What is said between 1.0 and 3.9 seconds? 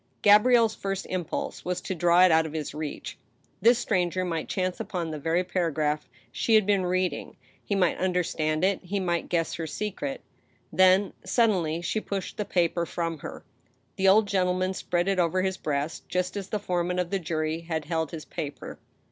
impulse was to draw it out of his reach. This